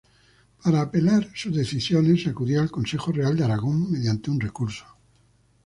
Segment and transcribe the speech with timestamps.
[0.63, 4.85] Para apelar sus decisiones se acudía al Consejo Real de Aragón mediante un recurso.